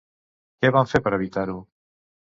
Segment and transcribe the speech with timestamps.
[0.63, 1.59] Què van fer per evitar-ho?